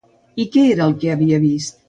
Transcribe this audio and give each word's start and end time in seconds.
I 0.43 0.45
què 0.55 0.63
era 0.69 0.87
el 0.91 0.97
que 1.03 1.13
havia 1.17 1.43
vist? 1.47 1.79